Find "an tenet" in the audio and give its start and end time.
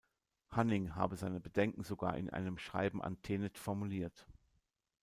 3.03-3.59